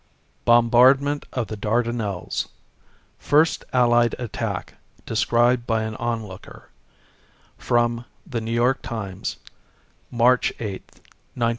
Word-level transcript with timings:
Bombardment 0.45 1.27
of 1.31 1.45
the 1.45 1.55
Dardanelles 1.55 2.47
First 3.19 3.63
Allied 3.71 4.15
Attack 4.17 4.73
Described 5.05 5.67
by 5.67 5.83
an 5.83 5.95
Onlooker 5.97 6.69
[From 7.59 8.05
THE 8.25 8.41
NEW 8.41 8.51
YORK 8.53 8.81
TIMES, 8.81 9.37
March 10.09 10.51
8, 10.59 10.81
1915. 11.35 11.49